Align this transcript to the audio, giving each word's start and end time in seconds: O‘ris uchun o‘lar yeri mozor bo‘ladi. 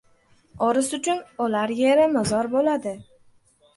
O‘ris 0.67 0.87
uchun 0.99 1.21
o‘lar 1.47 1.73
yeri 1.81 2.09
mozor 2.17 2.51
bo‘ladi. 2.57 2.95